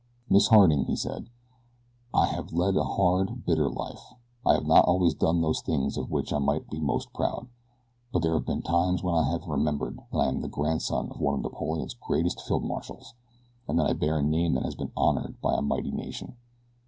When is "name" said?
14.23-14.55